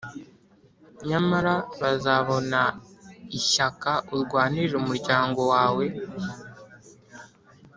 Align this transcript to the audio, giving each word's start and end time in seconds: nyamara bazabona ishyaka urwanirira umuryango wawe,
nyamara 1.07 1.53
bazabona 1.79 2.61
ishyaka 3.39 3.91
urwanirira 4.13 4.75
umuryango 4.83 5.41
wawe, 5.51 5.85